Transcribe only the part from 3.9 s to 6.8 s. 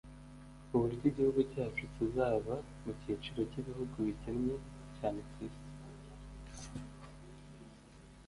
bikennye cyane ku isi